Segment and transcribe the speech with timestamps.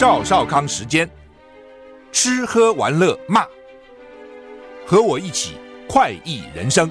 [0.00, 1.06] 赵少康时间，
[2.10, 3.44] 吃喝玩乐骂，
[4.86, 5.56] 和我一起
[5.86, 6.90] 快意人生。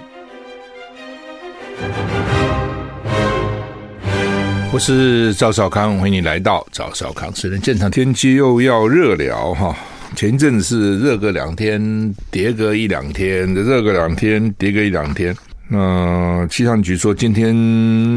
[4.71, 7.60] 我是赵少康，欢迎你来到赵少康时间。
[7.64, 9.76] 现场天气又要热了哈，
[10.16, 15.36] 前一阵子是热个两天，跌个一两天，热个两天，跌个一两天。
[15.68, 17.55] 那气象局说，今天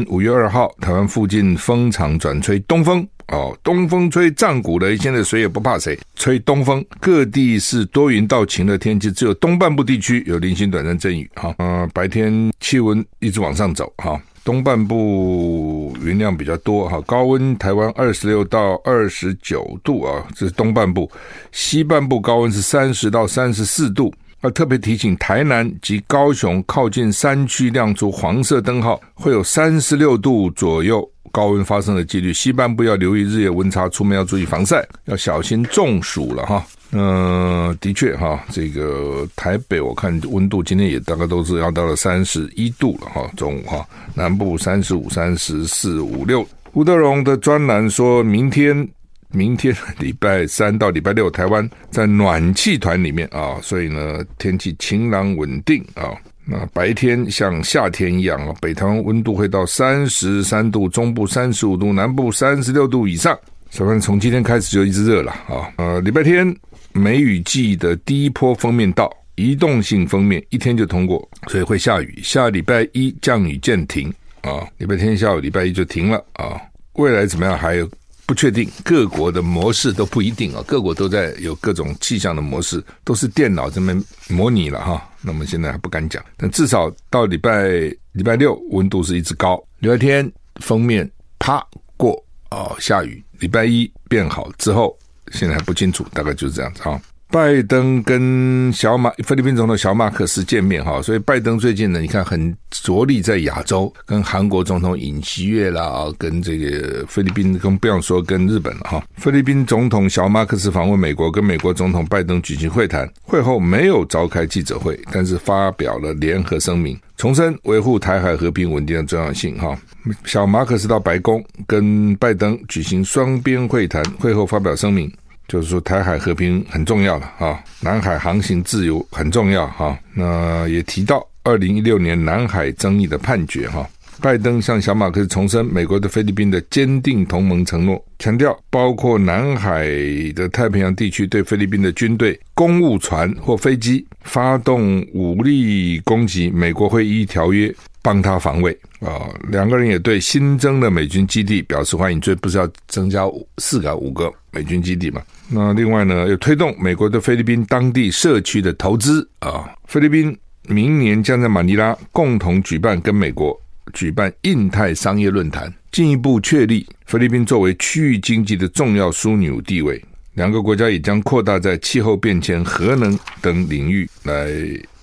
[0.07, 11.55] 五月二号，台湾附近风场转吹东风哦，东风吹战鼓擂，现在谁也不怕谁，吹东风，各地是多云到晴的天气，只有东半部地区有零星短暂阵雨哈。
[11.57, 21.09] 嗯，白天气温一直往上走哈，东半部云量比较多哈，高温台湾二十六到二十九度啊，这是东半部，
[21.51, 24.13] 西半部高温是三十到三十四度。
[24.43, 32.33] 要特别提醒，台南及高雄靠近山区亮出黄色灯号，会有三十六度左右高温发生的几率。
[32.33, 36.65] 西半部要留意日夜温差，出门要注意防晒，要小心中暑了哈。
[36.91, 46.45] 嗯、的确哈，这个台北我看温度今天也大概都是要到了三十一度了哈，中午哈，南部三十五、三十四、五六。
[46.73, 48.85] 吴德荣的专栏说明天。
[49.33, 56.13] 明天礼拜三到礼拜六，台湾在暖气团里面啊，所以呢，天气晴朗稳定啊。
[56.45, 63.37] 那白天像夏天一样啊，北台湾温度会到三十三度，中部三十五度，南部三十六度以上。
[63.71, 65.73] 所以从今天开始就一直热了啊。
[65.77, 66.55] 呃，礼拜天
[66.91, 72.19] 梅雨季的第一波封面到，移动性封面一天就通过，所以会下雨。
[72.21, 76.61] 下礼拜一降雨渐停啊，礼拜天下午礼拜一就停了啊。
[76.93, 77.89] 未来怎么样还有？
[78.33, 85.07] 不确定，各国的模式都不一定啊，各国都在有各种气象的模式，都是电脑这边模拟了哈。
[85.21, 87.69] 那么现在还不敢讲，但至少到礼拜
[88.13, 91.07] 礼拜六温度是一直高，礼拜天封面
[91.37, 91.63] 啪
[91.95, 92.19] 过
[92.49, 94.97] 哦，下雨，礼拜一变好之后，
[95.31, 96.99] 现在还不清楚，大概就是这样子哈。
[97.33, 109.03] 拜登跟小马菲律宾总统小马克思见面哈，所以拜登最近呢，你看很着力在亚洲，跟韩国总统尹锡悦啦，跟这个菲律宾更不要说跟日本了哈。
[109.15, 119.75] 菲律宾总统小马克思访问美国，跟美国总统拜登举行会谈，会后没有召开记者会，但是发表了联合声明，重申维护台海和平稳定的重要性哈。
[120.23, 125.11] 小马克思到白宫跟拜登举行双边会谈，会后发表声明。
[125.47, 129.97] 就是说，台海和平很重要了啊，南海航行自由很重要哈。
[130.13, 133.87] 那也提到二零一六年南海争议的判决哈。
[134.21, 139.85] 拜登向小马克思重申美国对菲律宾的坚定同盟承诺，强调包括南海
[140.33, 149.27] 的太平洋地区对菲律宾的军队、公务船或飞机发动武力攻击，美国会依条约帮他防卫啊。
[149.49, 153.23] 两个人也对新增的美军基地表示欢迎，这不是要增加
[153.57, 155.21] 四个五个美军基地嘛？
[155.49, 159.69] 那另外呢，又推动美国对菲律宾当地社区的投资啊。
[159.85, 160.37] 菲律宾
[160.67, 163.59] 明年将在马尼拉共同举办跟美国。
[163.91, 170.01] 举办印太商业论坛，进一步确立菲律宾作为区域经济的重要枢纽地位。
[170.35, 174.49] 两个国家也将扩大在气候变迁、核能等领域来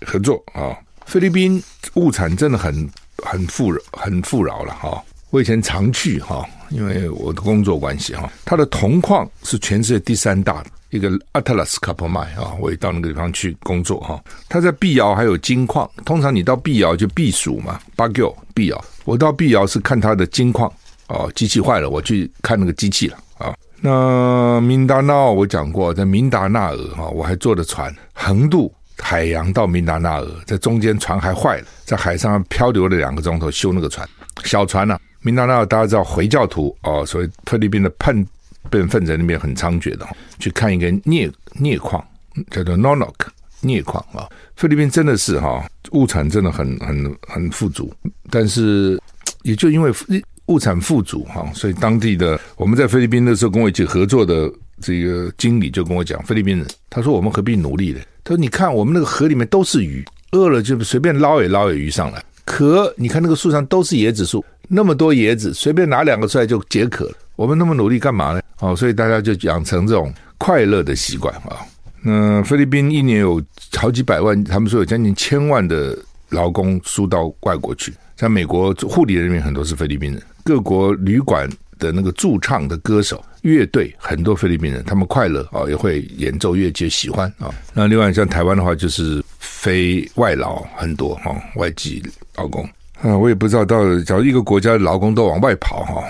[0.07, 0.75] 合作啊。
[1.05, 1.63] 菲律宾
[1.95, 5.01] 物产真的很很富饶很富饶了哈。
[5.31, 10.71] 我以前常去哈，因为我的工作关系哈，它的铜矿是全世界第三大的。
[10.91, 14.21] 一个阿特拉斯卡珀麦啊，我也到那个地方去工作哈。
[14.49, 18.85] 它在碧瑶还有金矿，通常你到碧瑶就避暑嘛，巴丢碧瑶。
[19.05, 20.69] 我到碧瑶是看它的金矿
[21.07, 23.55] 哦，机器坏了，我去看那个机器了啊。
[23.81, 34.09] 那明达纳我讲过，在明达纳尔哈，我还坐着船横渡海洋到明达纳尔，在中间船还坏了，在海上漂流了两个钟头修那个船，
[34.43, 38.27] 小船呢、明达纳大家知道回教徒哦，所以菲律宾的叛。
[38.69, 40.07] 变分在那边很猖獗的，
[40.39, 42.05] 去看一个镍镍矿，
[42.51, 43.15] 叫做 Nonok
[43.63, 44.29] 镍矿啊。
[44.55, 47.91] 菲律宾真的是哈物产真的很很很富足，
[48.29, 49.01] 但是
[49.43, 49.91] 也就因为
[50.47, 54.53] 物产富足哈，所以当地的我们在菲律宾的时候跟我一起合作的
[54.83, 58.01] 这个经理就跟我讲，菲律宾人他说我们何必努力呢？
[58.23, 62.23] 他说你看我们那个河里面都是鱼，饿了就随便捞也捞也鱼上来。
[62.51, 67.13] 渴你看那个树上都是椰子树，那么多椰子，随便拿两个出来就解渴了。
[67.37, 68.43] 我们那么努力干嘛呢？
[68.59, 71.63] 哦，所以大家就养成这种快乐的习惯啊。
[72.03, 73.41] 那菲律宾一年有
[73.77, 75.97] 好几百万，他们说有将近千万的
[76.31, 77.95] 劳工输到外国去。
[78.17, 81.49] 像美国护理人员很多是菲律宾人，各国旅馆
[81.81, 87.53] 的那个驻唱的歌手、乐队很多菲律宾人，他们快乐啊，也会演奏乐器，喜欢啊。
[87.75, 92.01] 那另外像台湾的话，就是非外劳很多哈，外籍
[92.37, 92.63] 劳工
[93.03, 96.05] 啊，我也不知道到假如一个国家的劳工都往外跑哈。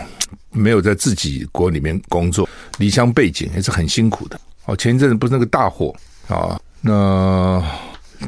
[0.52, 4.40] 没有在自己国里面工作，离乡背井也是很辛苦的。
[4.64, 5.94] 哦，前一阵子不是那个大火
[6.26, 7.64] 啊，那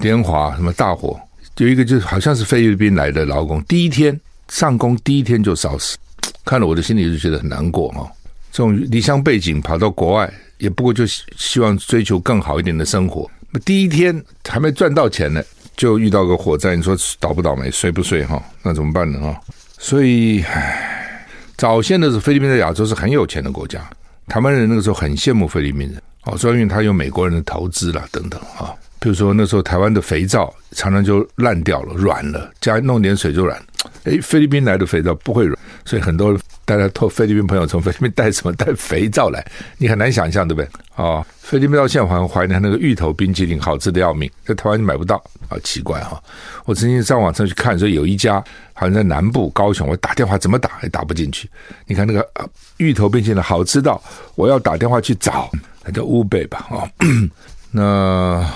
[0.01, 1.21] 联华什么大火，
[1.57, 4.19] 有一个就是好像是菲律宾来的劳工，第一天
[4.49, 5.99] 上工第一天就烧死，
[6.45, 8.11] 看了我的心里就觉得很难过哈。
[8.51, 13.31] 这种离乡背景跑到国外，也不过就希望追求更好一点的生活。
[13.51, 15.43] 那第一天还没赚到钱呢，
[15.77, 18.43] 就遇到个火灾，你说倒不倒霉，睡不睡哈？
[18.63, 19.41] 那怎么办呢哈？
[19.79, 21.27] 所以，唉，
[21.57, 23.89] 早先的时候，菲律宾在亚洲是很有钱的国家，
[24.29, 28.73] 台湾人那个时候很羡慕菲律宾人，哦，所以因为他有美国人的投资了等等啊。
[29.01, 33.61] 比如说那时候台湾的肥皂常常就烂掉了、软了，加弄点水就软。
[34.05, 39.45] 哎，菲律宾来的肥皂不会软，所以很多大家托菲律宾朋友从菲律宾带什么带肥皂来，
[39.79, 40.67] 你很难想象，对不对？
[40.95, 46.23] 啊、哦，菲律宾到现在还怀念那个芋头冰淇淋，好吃的要命，在台湾你买不到，好，奇怪哈、哦！
[46.65, 48.35] 我曾经上网上去看，说有一家
[48.75, 51.49] 好像在南部高雄，我打电话怎么打也打不进去。
[51.87, 52.29] 你看那个
[52.77, 54.01] 芋头冰淇淋好吃到
[54.35, 55.51] 我要打电话去找，
[55.85, 56.67] 那叫乌贝吧？
[56.71, 56.89] 哦，
[57.73, 58.47] 那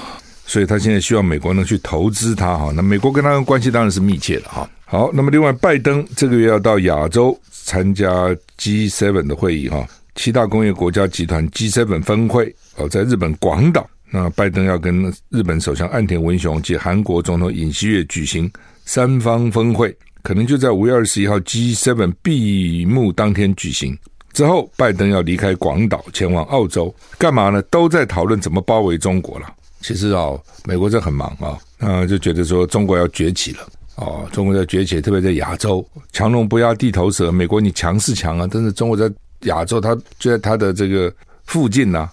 [0.47, 4.69] 所以他现在希望美国能去投资他哈，那美国跟他的关系当然是密切的哈。
[4.89, 8.09] 好，那么另外，拜登这个月要到亚洲参加
[8.57, 9.85] G7 的会议哈，
[10.15, 13.85] 七大工业国家集团 G7 峰会哦，在日本广岛。
[14.13, 18.49] 那拜登要跟日本首相岸田文雄及韩国总统尹锡悦举行
[18.85, 23.99] 三方峰会，可能就在五月二十一号 G7 闭幕当天举行。
[24.33, 27.61] 之后，拜登要离开广岛前往澳洲，干嘛呢？
[27.63, 29.53] 都在讨论怎么包围中国了。
[29.81, 30.31] 其实啊，
[30.65, 33.67] 美国这很忙啊，那就觉得说中国要崛起了。
[33.97, 37.33] 哦，中国在崛起，特别在亚洲，强龙不压地头蛇。
[37.33, 39.11] 美国你强是强啊，但是中国在
[39.45, 41.11] 亚洲，它就在它的这个
[41.47, 42.09] 附近呐、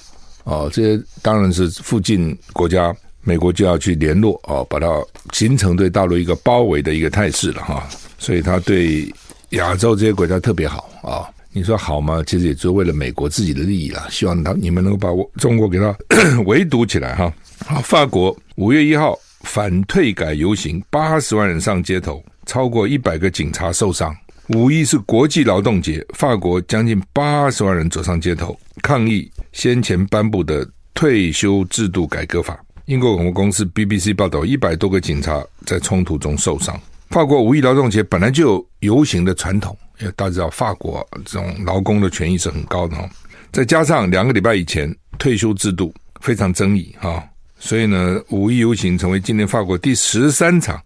[0.46, 4.88] 哦，这些当然是附近国家，美国就要去联络哦，把它
[5.34, 7.86] 形成对大陆一个包围的一个态势了哈。
[8.18, 9.14] 所以他对
[9.50, 12.24] 亚洲这些国家特别好啊、你说好吗？
[12.26, 15.94] 其实也就是为了美国自己的利益啦，希望他你们能够把我中国给他
[16.48, 17.34] 围堵起来哈。
[17.66, 19.20] 好，法国五月一号。
[19.44, 24.14] 反退改游行，八十万人上街头，超过一百个警察受伤。
[24.50, 32.60] 五一是国际劳动节，法国将近八十万人走上街头抗议先前颁布的退休制度改革法。
[32.86, 36.78] 英国广播公司 BBC 报道，一百多个警察在冲突中受伤。
[37.10, 43.10] 法国五一劳动节本来就有游行的传统，因为大家知道法国这种劳工的权益是很高的哈。
[43.52, 47.24] 再加上两个礼拜以前退休制度非常争议哈。
[47.64, 50.78] 所以呢，五一游行成为今年法国第十三场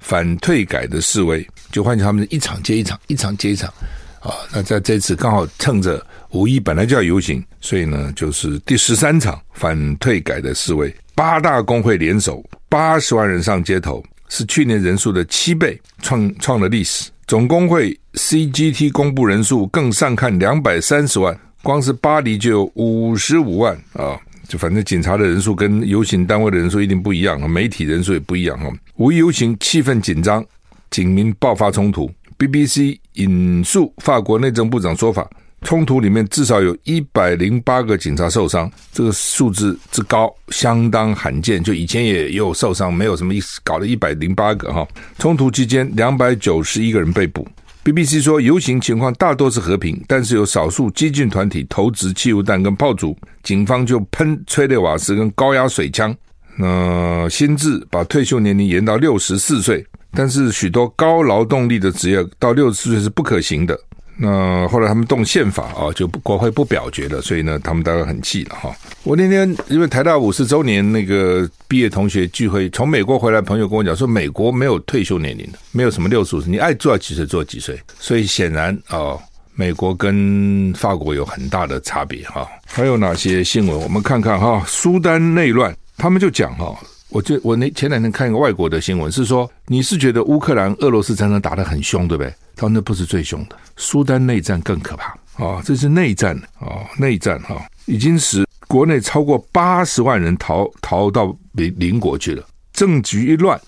[0.00, 3.72] 反退改的示威，就换成他们一场接一场，一场接一场，
[4.20, 17.10] 啊，那在这次刚好趁着五一本来就要游行，所以呢，就是第十三场反退改的示威，八大工会联手，八十万人上街头，是去年人数的七倍，创创了历史。
[17.26, 24.20] 总工会 CGT 公布人数更上看两百三十万，光是巴黎就有五十五万啊。
[24.48, 28.70] 就反正警察的人数跟游行单位的人数一定不一样啊，媒体人数也不一样哈。
[28.96, 30.44] 五一游行气氛紧张，
[30.90, 32.10] 警民爆发冲突。
[32.38, 35.28] BBC 引述法国内政部长说法，
[35.62, 41.64] 冲突里面至少有一百零八个警察受伤，这个数字之高相当罕见。
[41.64, 44.86] 就以前也有受伤，没有什么意思，搞了一百零八个哈。
[45.18, 47.48] 冲突期间，两百九十一个人被捕。
[47.86, 56.12] BBC 说，游行情况大多是和平，但是有少数激进团体投掷汽油弹跟炮竹，警方就喷催泪瓦斯跟高压水枪。
[56.58, 63.78] 那新制把退休年龄延到六十四岁，但是许多高劳动力的职业到六十四岁是不可行的。
[64.18, 68.74] 那后来他们动宪法啊，就国会不表决了，所以呢，他们大概很气了哈。
[69.02, 77.78] 我那天因为台大五十周年那个毕业同学聚会，从美国回来朋友跟我讲说，美国没有退休年龄的，没有什么六十五岁，你爱做几岁做几岁。
[77.98, 79.18] 所以显然啊，
[79.54, 82.48] 美国跟法国有很大的差别哈。
[82.66, 83.78] 还有哪些新闻？
[83.78, 86.74] 我们看看哈，苏丹内乱，他们就讲哈，
[87.08, 92.34] 我就我那前两天看一个外国的新闻，是说你是觉得乌克兰俄罗斯战争打得很凶，对不对？
[92.56, 95.62] 他那不是最凶的，苏丹内战更可怕啊！
[95.64, 102.42] 这是内战啊，内战哈，已经使国内超过八十万人逃逃到邻邻国去了。
[102.72, 103.60] 政局一乱，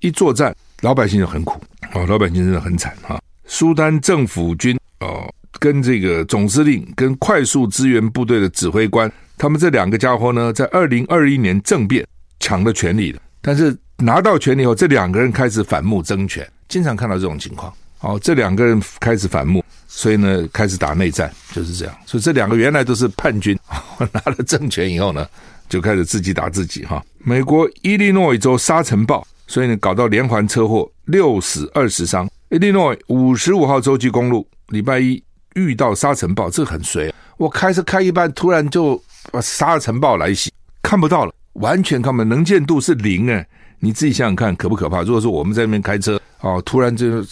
[0.00, 1.60] 一作战，老百姓就很苦
[1.92, 3.20] 啊，老百姓真的很惨哈。
[3.44, 5.28] 苏丹政府军哦，
[5.58, 12.06] 跟这个总司令跟快速支援部队的指挥官，他们这两个家伙呢，在二零二一年政变
[12.40, 17.72] 抢了权力的，但是拿到权力后，这两个人开始反目争权，经常看到这种情况。
[18.00, 21.94] 哦，这两个人开始反目，所以呢，开始打内战，就是这样。
[22.06, 23.58] 所以这两个原来都是叛军，
[24.12, 25.26] 拿了政权以后呢，
[25.68, 27.04] 就开始自己打自己哈。
[27.18, 32.30] 美国伊利诺伊州沙尘暴，所以呢，搞到连环车祸，六死二十伤。
[32.50, 35.20] 伊利诺伊五十五号州际公路礼拜一
[35.54, 37.12] 遇到沙尘暴，这很衰。
[37.36, 39.02] 我开车开一半，突然就
[39.42, 40.52] 沙尘暴来袭，
[40.82, 43.46] 看不到了，完全看不到，能见度是零哎。
[43.80, 45.02] 你自己想想看，可不可怕？
[45.02, 47.24] 如果说我们在那边开车，哦，突然就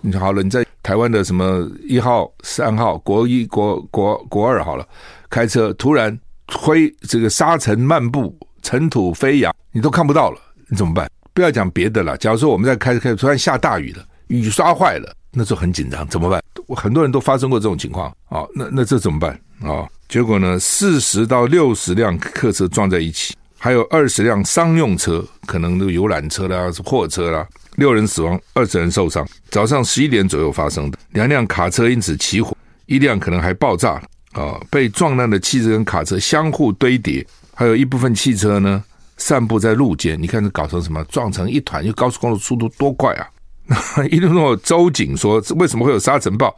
[0.00, 4.86] 你好了，你在台湾的什么一号、三号、国一、国国国二好了，
[5.28, 6.16] 开车突然
[6.52, 8.32] 灰这个沙尘漫步，
[8.62, 11.10] 尘土飞扬，你都看不到了，你怎么办？
[11.34, 16.40] 不要讲别的了，假如说我们在开开，突然下大雨了，雨刷坏了，那时候很紧张，怎么办？
[16.76, 19.32] 很多人都发生过这种情况啊、哦，那那这怎么办
[19.62, 19.88] 啊、哦？
[20.08, 23.34] 结果呢，四十到六十辆客车撞在一起。
[23.58, 29.26] 还有二十辆商用车，可能那个游览车啦、是货车啦，六人死亡，二十人受伤。
[29.50, 34.02] 早上十一点左右发生的，两辆卡车因此起火，一辆可能还爆炸了
[34.40, 34.60] 啊！
[34.70, 38.82] 被撞烂的汽车跟卡车相互堆叠，还有一部分汽车呢
[39.16, 40.16] 散布在路肩。
[40.20, 41.02] 你看这搞成什么？
[41.04, 43.26] 撞成一团，因为高速公路速度多快啊！
[44.10, 46.56] 伊利诺州警说：“为什么会有沙尘暴？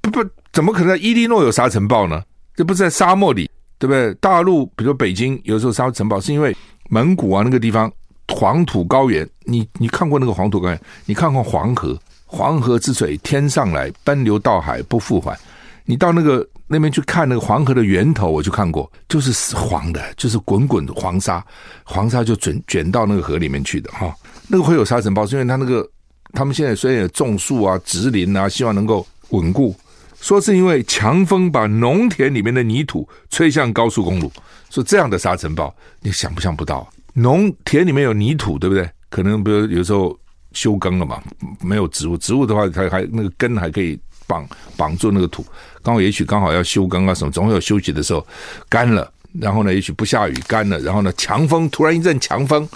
[0.00, 0.22] 不不，
[0.52, 2.22] 怎么可能在伊利诺有沙尘暴呢？
[2.54, 4.14] 这不是在沙漠里？”对不对？
[4.14, 6.56] 大陆比如北京，有时候沙尘暴是因为
[6.88, 7.90] 蒙古啊那个地方
[8.28, 9.28] 黄土高原。
[9.44, 10.80] 你你看过那个黄土高原？
[11.06, 11.98] 你看过黄河？
[12.26, 15.38] 黄河之水天上来，奔流到海不复返。
[15.84, 21.44] 你到那个那边去看那个黄河的源头，我就看过，就是黄的，就是滚滚的黄沙，
[21.84, 24.12] 黄沙就卷卷到那个河里面去的哈、
[24.48, 25.88] 那个会有沙尘暴，是因为它那个
[26.32, 29.76] 他们现在虽然有种树啊、植林啊，希望能够稳固。
[30.24, 34.32] 说是因为强风把农田里面的泥土吹向高速公路，
[34.70, 36.88] 说这样的沙尘暴，你想不想不到？
[37.12, 38.88] 农田里面有泥土，对不对？
[39.10, 40.18] 可能比如有时候
[40.52, 41.22] 休耕了嘛，
[41.60, 45.44] 没有植物，植物的话，它还那个根还可以绑绑住那个土。
[45.82, 48.26] 刚好也许刚好要休耕啊什么，总有休息的时候，
[48.70, 52.66] 干了，然后呢，也许不下雨，干了，然后呢，强风突然一阵强风，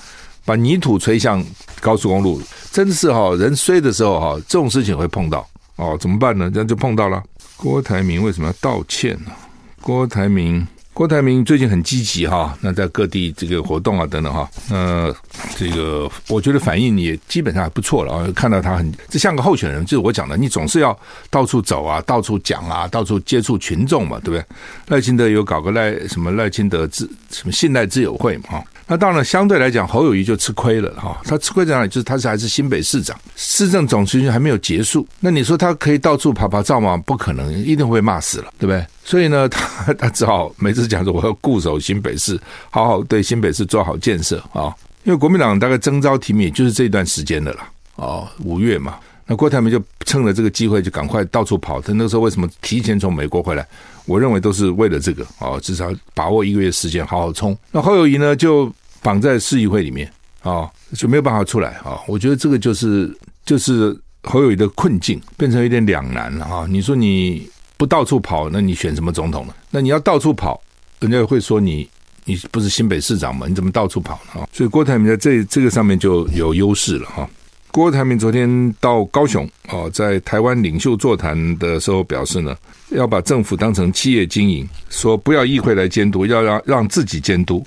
[0.44, 1.42] 把泥土吹向
[1.80, 6.50] 高速公路，真是哈，人衰的时候哈，这种事情会碰到哦，怎么办呢？
[6.52, 7.22] 这样就碰到了。
[7.58, 9.32] 郭台铭为什么要道歉呢？
[9.80, 15.12] 郭台铭，郭台铭最近很积极哈，那在各地这个活动啊等等哈，那，
[15.56, 18.28] 这个我觉得反应也基本上还不错了啊。
[18.32, 20.96] 看到他很，这像个候选人，就是我讲的，你总是要
[21.30, 24.44] 到处走啊，到处讲啊，到处接触群众嘛，对不对？
[24.86, 28.64] 赖清德有搞个赖什么赖清德自什么信赖之友会嘛哈。
[28.90, 31.20] 那当然，相对来讲，侯友谊就吃亏了哈。
[31.24, 31.88] 他吃亏在哪里？
[31.88, 35.06] 就是他是还是新北市长，市政总期还没有结束。
[35.20, 36.96] 那你说他可以到处跑跑照吗？
[36.96, 38.84] 不可能，一定会骂死了，对不对？
[39.04, 42.40] 所以呢，他他只好每次讲说我要固守新北市，
[42.70, 44.74] 好好对新北市做好建设啊。
[45.04, 47.60] 因为国民党大概征召提名也就是这段时间的了
[47.96, 48.96] 哦，五月嘛。
[49.30, 51.82] 那郭台铭就趁了这个机会，就赶快到处跑。
[51.82, 53.64] 他那个时候为什么提前从美国回来？
[54.06, 57.56] 我认为都是为了这个哦，至少把握一个月时间好好冲。
[57.70, 60.10] 那侯友宜呢，就绑在市议会里面
[60.42, 62.00] 啊，就没有办法出来啊。
[62.08, 66.66] 我觉得这个就是就是侯友宜的困境，变成有点两难了啊。
[66.66, 69.52] 你说你不到处跑，那你选什么总统呢？
[69.70, 70.58] 那你要到处跑，
[71.00, 71.86] 人家会说你
[72.24, 73.46] 你不是新北市长吗？
[73.46, 74.40] 你怎么到处跑呢？
[74.40, 77.28] 啊，所以郭台铭在这这个上面就有优势了哈。
[77.70, 82.56] 郭台铭昨天到高雄哦，在台湾领袖座谈的时候表示呢，
[82.90, 87.64] 要把政府当成企业经营，说不要议会来监督，要让让自己监督。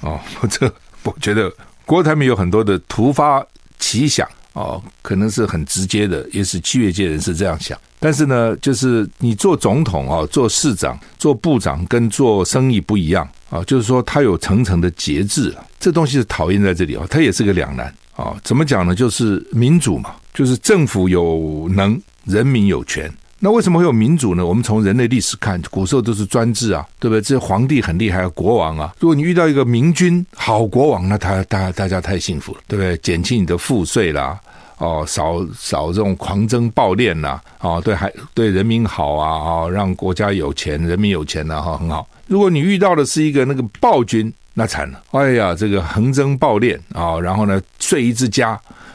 [0.00, 1.52] 哦， 这我觉得
[1.86, 3.44] 郭台铭有很多的突发
[3.78, 7.76] 奇想哦，可能是很直接的，也是企业界人士这样想。
[7.98, 17.92] 但是呢，就是你做总统啊，做市长、做部长，跟做生意不一样啊，就是说他有层层的节制，这东西是讨厌在这里啊，他也是个两难。
[18.18, 18.96] 啊，怎么讲呢？
[18.96, 23.08] 就是民主嘛，就是政府有能，人民有权。
[23.38, 24.44] 那为什么会有民主呢？
[24.44, 27.20] 我们从人类历史看，古时候都是专制啊，对不对？
[27.20, 28.92] 这些皇帝很厉害，国王啊。
[28.98, 32.96] 如果你遇到一个明君、好国王，那他大大家太幸福了，对不对？
[32.96, 34.36] 减轻你的赋税啦，
[34.78, 42.08] 哦，少少这种狂征暴敛呐，哦，对，还对人民好啊，哦，让国家有钱，人民有钱呐，哈，很好。
[42.26, 44.34] 如果你遇到的是一个那个暴君。
[44.58, 45.00] 那惨了！
[45.12, 48.48] 哎呀，这个横征暴敛啊，然后呢，睡一直加，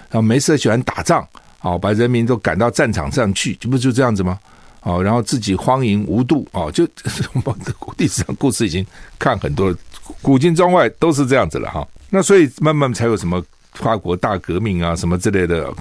[0.10, 1.26] 然后没事喜欢打仗
[1.60, 4.38] 啊，把人民都赶到战场上去，这不就这样子吗？
[4.82, 6.86] 啊，然后自己荒淫无度啊，就
[7.96, 8.86] 历史上故事已经
[9.18, 9.74] 看很多，
[10.22, 11.88] 古今中外都是这样子了哈。
[12.10, 13.42] 那所以慢慢才有什么
[13.72, 15.74] 法国大革命啊，什么之类的，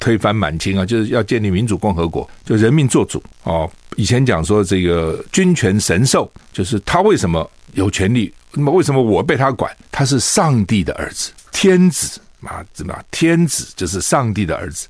[0.00, 3.70] 推翻满清啊，就是要建立民主共和国，就人民做主哦。
[3.96, 8.30] 以前讲说这个君权神授，就是他为什么有权利？
[8.52, 9.74] 那么为什么我被他管？
[9.92, 12.96] 他是上帝的儿子，天子啊，怎么？
[13.10, 14.88] 天子就是上帝的儿子，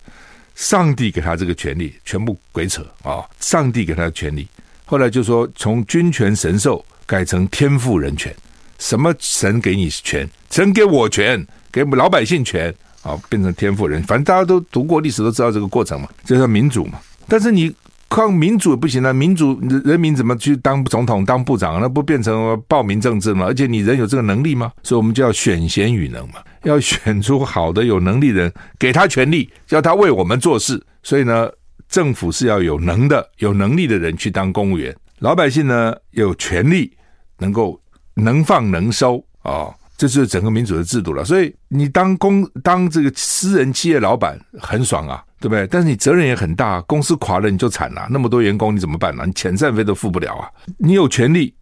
[0.55, 3.25] 上帝给他这个权利，全部鬼扯啊！
[3.41, 4.47] 上帝给他的权利，
[4.85, 8.35] 后来就说从君权神授改成天赋人权，
[8.79, 10.29] 什么神给你权？
[10.51, 14.03] 神给我权，给老百姓权啊，变成天赋人。
[14.05, 16.99] 反正大家都读过历史，都知道这个过程嘛，这叫民主嘛。
[17.29, 17.75] 但是你
[18.11, 21.81] 靠民主也不行啊，民主人民怎么去当总统、当部长？
[21.81, 23.47] 那不变成暴民政治吗？
[23.47, 24.73] 而且你人有这个能力吗？
[24.83, 30.83] 所以我们就要选贤与能嘛，要选出好的有能力人，给他权力，叫他为我们做事。
[31.05, 31.49] 所以呢，
[31.89, 36.93] 政府是要有能的、有能力的人去当公务员，老百姓呢有权利
[37.39, 37.81] 能够
[38.15, 39.51] 能放能收啊。
[39.53, 45.67] 哦这是整个民主的制度了，所以你当公当这个私人企业老板很爽啊，对不对？
[45.69, 49.25] 但是你责任也很大，公司垮了你就惨了，那么多员工你怎么办呢？
[49.27, 50.51] 你遣散费都付不了啊！
[50.77, 51.53] 你有权利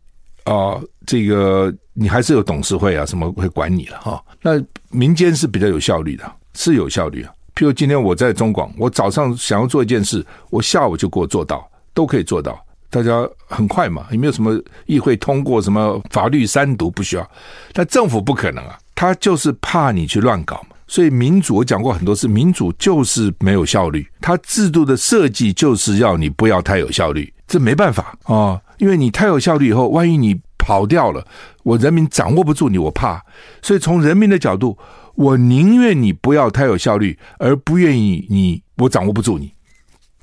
[0.44, 4.52] 啊、这个你还是有董事会啊，什么会管你了哈、那
[4.90, 7.30] 民间是比较有效率的，是有效率啊。
[7.54, 12.58] 譬如今天我在中广，我早上想要做一件事，我下午就给我做到，都可以做到。
[12.88, 17.30] 大家很快嘛，也没有什么议会通过什么法律三读不需要，
[17.74, 20.76] 但政府不可能啊，他就是怕你去乱搞嘛。
[20.88, 31.24] 所以民主我讲过很多次，民主就是没有效率，它制度的设计就是要你不要太有效率，这没办法啊、哦，因为你太有效率以后，万一你跑掉了，
[31.62, 33.22] 我人民掌握不住你，我怕。
[33.62, 34.76] 所以从人民的角度，
[35.14, 39.52] 我宁愿你不要太有效率，而不愿意你我掌握不住你，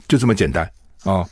[0.08, 0.66] 就这么简单
[1.04, 1.14] 啊。
[1.14, 1.30] 哦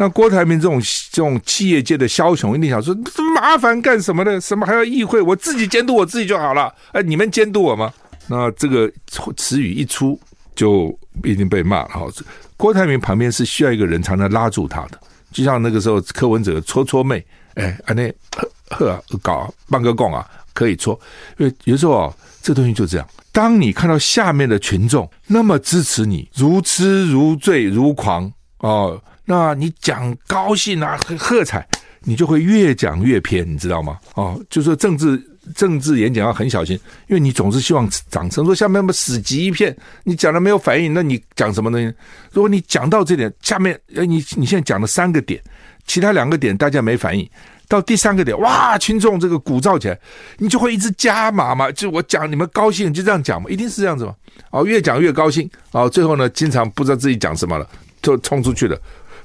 [0.00, 0.80] 那郭台铭这种
[1.10, 2.96] 这种企业界的枭雄，一定想说：
[3.34, 4.40] 麻烦干什么呢？
[4.40, 5.20] 什么还要议会？
[5.20, 6.72] 我自己监督我自己就好了。
[6.92, 7.92] 哎，你们监督我吗？
[8.28, 8.90] 那这个
[9.36, 10.18] 词语一出，
[10.54, 12.12] 就一定被骂了。
[12.56, 15.00] 郭台铭旁边是需要一个人才能拉住他的，
[15.32, 20.98] 就像那个时候柯文哲搓搓妹，哎，那呵呵搞半个贡啊，可以搓。
[21.38, 23.08] 因为有时候啊，这东西就这样。
[23.32, 29.00] 当你看到下面的群众那么支持你，如痴如醉如狂哦。
[29.24, 31.64] 那你讲高兴啊，喝彩，
[32.00, 33.98] 你就会越讲越偏，你知道吗？
[34.14, 35.22] 哦，就说政治
[35.54, 36.78] 政治演讲要很小心，
[37.08, 38.44] 因为你总是希望掌声。
[38.44, 41.86] 说下面那么死寂一片，你讲了没有反应，那你讲什么东西？
[42.32, 45.40] 如果你讲到这点，下面你你现在讲了三个点，
[45.86, 47.28] 其他两个点大家没反应，
[47.68, 49.98] 到第三个点，哇，群众这个鼓噪起来，
[50.38, 51.70] 你就会一直加码嘛。
[51.72, 54.14] 就我讲你们高兴，就这样讲嘛，一定是这样子嘛。
[54.50, 57.68] 哦，越讲越高兴，哦，最后呢，经常不知道自己讲什么了，
[58.00, 58.80] 就冲出去了。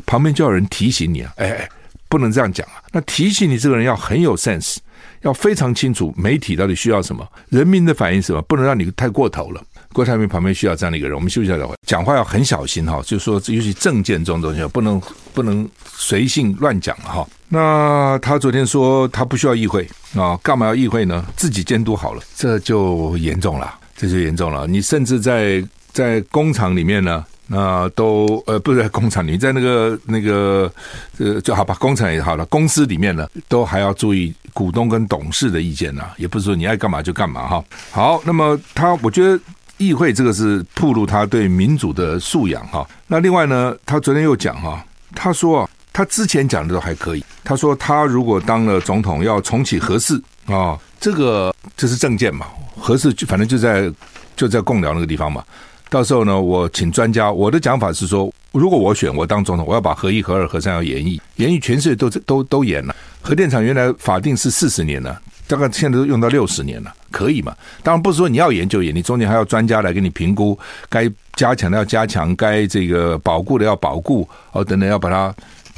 [0.06, 1.70] 旁边就有人提醒你啊，哎哎，
[2.10, 2.82] 不能这样讲啊。
[2.92, 4.78] 那提醒你这个人要很有 sense，
[5.24, 9.62] 要非常清楚媒体到底需要什么，人民的反应什么，不能让你太过头了。
[9.92, 11.16] 郭台铭旁边需要这样的一个人。
[11.16, 15.02] 我们休息一下再回来，讲话要很小心哈，就说尤其政见这种东西，不能
[15.34, 17.28] 不能随性乱讲哈。
[17.48, 21.26] 那他昨天说他不需要议会啊，干嘛要议会呢？
[21.36, 24.66] 自己监督好了，这就严重了，这就严重了。
[24.68, 27.24] 你甚至在在工厂里面呢。
[27.54, 30.72] 那都呃不是工厂里，在那个那个
[31.20, 37.64] 呃就好吧，工厂也好了，公司里面呢都还要注意股东跟董事的意见呐，也不是说你爱干嘛就干嘛哈。
[37.92, 39.40] 好，那么他我觉得
[39.78, 42.84] 议会这个是暴露他对民主的素养哈。
[43.06, 53.94] 那另外呢，他昨天又讲哈，他说啊，他之前讲的都还可以，他说他如果当了总统要重启核四啊，这个这是政见嘛，核四就反正就在
[54.36, 55.44] 就在共寮那个地方嘛。
[55.94, 57.32] 到时候呢，我请专家。
[57.32, 62.96] 我的讲法是说，如果我选我当总统，我要把核一、核二、核三要延役，延役全世界都都都延了。
[63.22, 65.16] 核电厂原来法定是四十年呢，
[65.48, 67.56] 大概现在都用到六十年了，可以嘛？
[67.84, 70.58] 当然不是说你要延就延，你中间还要专家来给你评估，
[70.90, 75.32] 该加强的要加强，该这个保固的要保固，哦等等，要把它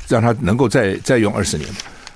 [0.08, 1.70] 让它能够再再用二十年。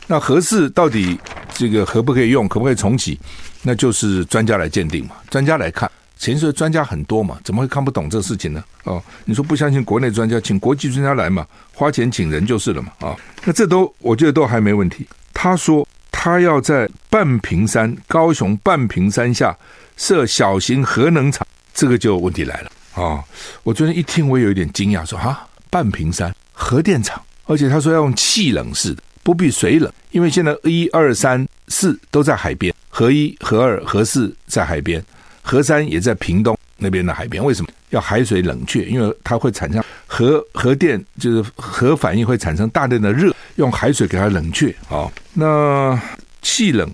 [0.07, 1.19] 那核四到底
[1.53, 3.19] 这个可不可以用，可不可以重启？
[3.61, 5.91] 那就是专家来鉴定嘛，专家来看。
[6.19, 8.61] 前说专家很多嘛，怎么会看不懂这事情呢？
[8.83, 12.91] 哦，你说不相信国内专家，请国际专家来嘛，花钱请人就是了嘛。
[12.99, 15.07] 啊、那这都我觉得都还没问题。
[15.33, 19.57] 他说他要在半屏山，高雄半屏山下
[19.95, 23.23] 设小型核能厂，这个就问题来了啊、
[23.63, 35.01] 我昨天一听，我有一点惊讶，说啊，半屏山核电厂，而且他说要用气冷式的，不必水冷，因为现在一二三四都在海边，核一、核二、核四在海边。
[35.41, 38.85] 核三也在屏东那边的海边，为什么要海水冷却？
[38.85, 45.11] 因为它会产生核核电，就是核反应会产生大量的热，用海水给它冷却啊。
[45.33, 45.99] 那
[46.41, 46.89] 气冷，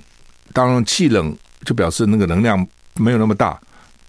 [0.54, 3.60] 当然气冷就表示那个能量没有那么大，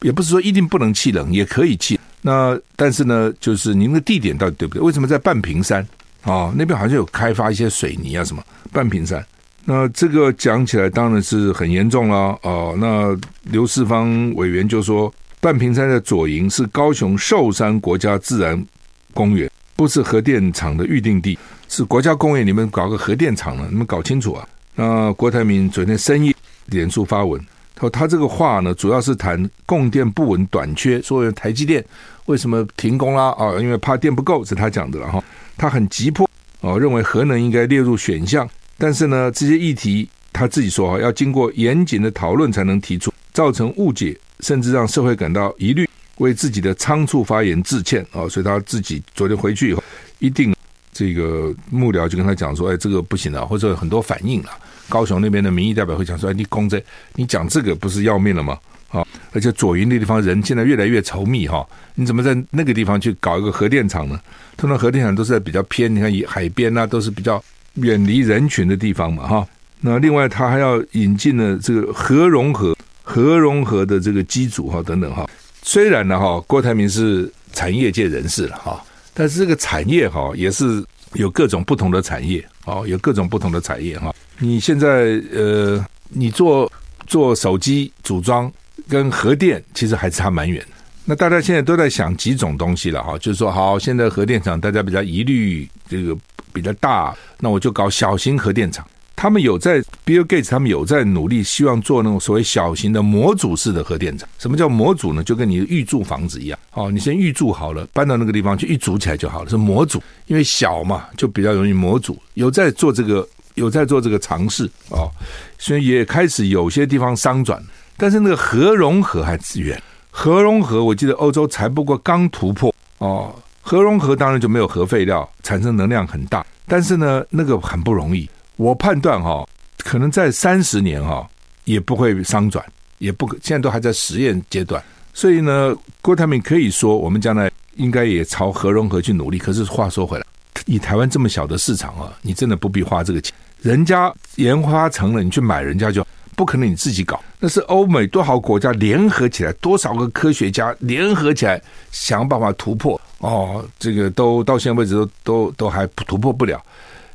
[0.01, 1.99] 也不是说一定不能气冷，也可以气。
[2.23, 4.83] 那但是呢，就是您的地点到底对不对？
[4.83, 5.87] 为什么在半屏山
[6.23, 6.53] 啊？
[6.57, 9.25] 那边好像有开发一些水泥啊什么半屏山。
[9.69, 12.73] 那这个讲起来当然是很严重了哦。
[12.79, 13.19] 那
[13.51, 18.65] 刘世芳委员就说，半屏山的左营是高雄寿山国家自然
[19.13, 21.37] 公园，不是核电厂的预定地，
[21.69, 22.47] 是国家公园。
[22.47, 23.67] 你们搞个核电厂呢？
[23.69, 24.49] 你们搞清楚啊！
[24.77, 26.33] 那郭台铭昨天深夜
[26.67, 27.41] 脸书发文，
[27.75, 31.85] 他说他这个话呢，主要是谈供电不稳短缺，说台积电
[32.27, 33.35] 为什么停工啦？
[33.37, 35.21] 啊，因为怕电不够，是他讲的了哈。
[35.57, 38.49] 他很急迫哦，认为核能应该列入选项。
[38.79, 48.29] 但是呢，这些议题他自己说啊，要经过严谨的讨论才能提出，造成误解，甚至让社会感到疑虑，为自己的仓促发言致歉啊。
[48.29, 49.83] 所以他自己昨天回去以后，
[50.19, 50.55] 一定
[50.93, 54.51] 这个幕僚就跟他讲说，哎，这个不行了，或者很多反应了。
[54.91, 56.83] 高雄那边的民意代表会讲说，哎，你公这，
[57.15, 58.59] 你讲这个不是要命了吗？
[58.89, 64.21] 啊，而且左营那地方人现在越来越稠密哈，你怎么在那个地方去搞一个核电厂呢？
[64.59, 67.43] 通常核电厂都是在比较偏，你看以海边啊，都是比较。
[67.77, 69.49] 远离人群的地方嘛，哈。
[69.81, 75.29] 那另外，他还要引进了这个核融合、核融合的这个机组哈，等等哈。
[75.63, 84.15] 虽然呢，哈，郭台铭是产业界人士了哈，但是这个产业哈也是有各种不同的产业哦，有各种不同的产业哈。
[84.39, 86.73] 你现在呃，你做
[87.07, 88.51] 做手机组装
[88.89, 90.65] 跟核电其实还差蛮远。
[91.05, 96.17] 那大家现在都在想几种东西了哈，就是说，好，现在核电厂大家比较疑虑这个。
[96.57, 98.83] 比较大，那我就搞小型核电厂。
[99.15, 104.29] 他们有在 Bill Gates，他们有在努力，希望做那种所谓小型的模组式的核电厂。
[104.39, 105.23] 什么叫模组呢？
[105.23, 106.59] 就跟你预住房子一样。
[106.73, 109.51] 哦，你先预住好了，搬到那个地方去预组起来就好了。
[109.51, 112.19] 是模组，因为小嘛，就比较容易模组。
[112.35, 115.11] 有在做这个，有在做这个尝试哦，
[115.59, 117.63] 所以也开始有些地方商转。
[117.97, 123.35] 但是那个核融合还资源，核融合我记得欧洲才不过刚突破哦。
[123.69, 128.31] 核融合当然就没有核废料，产生能量很大，但是呢，那个很不容易。
[128.55, 129.45] 我判断哈，
[129.79, 131.29] 可能在三十年哈
[131.65, 132.65] 也不会商转，
[132.99, 134.81] 也不可，现在都还在实验阶段。
[135.13, 139.37] 所以呢，郭台铭可以说，我们将来应该也朝核融合去努力。
[139.37, 140.25] 可是话说回来，
[140.67, 146.07] 以台湾这么小的市场啊，你真的不必花这个钱，人家研发成了，你去买人家就。
[146.37, 151.59] 不可能你自己搞，那是欧美多少国家联合起来，多少个科学家联合起来
[151.91, 156.63] 想办法突破哦，这个都到现在为止都都都还突破不了。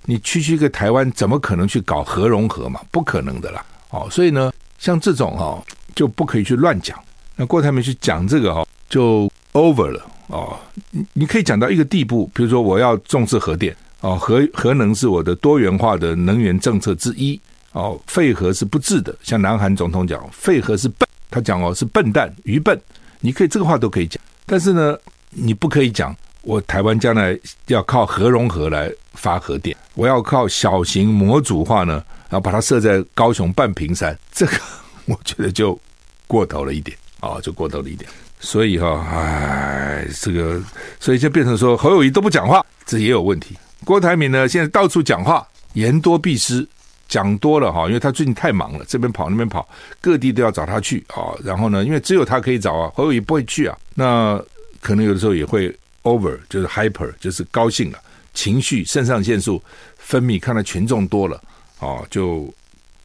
[0.05, 2.81] 你区区一个台湾，怎么可能去搞核融合嘛？
[2.89, 3.63] 不可能的啦！
[3.91, 6.97] 哦，所以呢，像这种哦，就不可以去乱讲。
[7.35, 10.57] 那郭台铭去讲这个哦，就 over 了哦。
[10.89, 17.39] 你你可以讲到一个地步，比如说我要重视核电哦，核核能是我的多元化的能源政策之一。
[17.73, 22.77] 哦，废核是不智的，像南韩总统讲，废核是笨，他讲哦是笨蛋、愚笨，
[23.21, 24.97] 你可以这个话都可以讲，但是呢，
[25.31, 34.53] 你不可以讲我台湾将来要靠核融合来发核电，我要靠小型模组化呢，然后把它设在高雄半屏山，这个
[35.05, 35.79] 我觉得就
[36.27, 40.61] 过头了一点啊、就过头了一点，所以哈、哦，哎，这个
[40.99, 43.55] 所以就变成说侯友谊都不讲话，这也有问题。
[43.85, 46.67] 郭台铭呢，现在到处讲话，言多必失。
[47.07, 49.67] 讲多了哈，因为他最近太忙了，这边跑那边跑，
[49.99, 51.35] 各地都要找他去啊。
[51.43, 53.77] 然后呢，因为只有他可以找啊，侯友谊不会去啊。
[53.93, 54.41] 那
[54.81, 57.99] 可能有的时候也会 over，就是 hyper，就是高兴了，
[58.33, 59.63] 情绪肾上腺素
[59.97, 61.41] 分泌，看到群众多了
[61.79, 62.53] 啊，就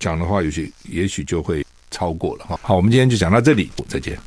[0.01, 2.59] 讲的话有些也许就会超过了哈。
[2.63, 4.19] 好，我们今天就讲到这里，再见。